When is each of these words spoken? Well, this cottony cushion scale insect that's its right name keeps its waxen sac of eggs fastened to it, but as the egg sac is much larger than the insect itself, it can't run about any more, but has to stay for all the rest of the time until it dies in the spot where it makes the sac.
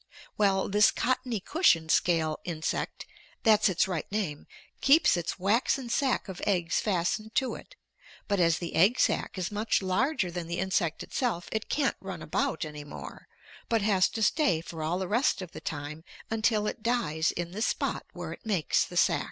Well, 0.35 0.67
this 0.67 0.89
cottony 0.89 1.39
cushion 1.39 1.87
scale 1.87 2.39
insect 2.43 3.05
that's 3.43 3.69
its 3.69 3.87
right 3.87 4.11
name 4.11 4.47
keeps 4.81 5.15
its 5.15 5.37
waxen 5.37 5.89
sac 5.91 6.27
of 6.27 6.41
eggs 6.47 6.79
fastened 6.79 7.35
to 7.35 7.53
it, 7.53 7.75
but 8.27 8.39
as 8.39 8.57
the 8.57 8.73
egg 8.73 8.99
sac 8.99 9.37
is 9.37 9.51
much 9.51 9.79
larger 9.83 10.31
than 10.31 10.47
the 10.47 10.57
insect 10.57 11.03
itself, 11.03 11.49
it 11.51 11.69
can't 11.69 11.97
run 12.01 12.23
about 12.23 12.65
any 12.65 12.83
more, 12.83 13.27
but 13.69 13.83
has 13.83 14.09
to 14.17 14.23
stay 14.23 14.59
for 14.59 14.81
all 14.81 14.97
the 14.97 15.07
rest 15.07 15.39
of 15.39 15.51
the 15.51 15.61
time 15.61 16.03
until 16.31 16.65
it 16.65 16.81
dies 16.81 17.29
in 17.29 17.51
the 17.51 17.61
spot 17.61 18.07
where 18.11 18.31
it 18.33 18.43
makes 18.43 18.83
the 18.85 18.97
sac. 18.97 19.19